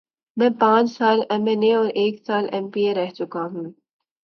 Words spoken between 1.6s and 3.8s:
اے اور ایک سال ایم پی اے رہ چکا ہوں۔